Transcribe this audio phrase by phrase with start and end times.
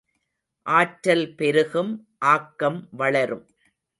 [0.65, 1.91] ஆற்றல் பெருகும்
[2.25, 3.45] ஆக்கம் வளரும்.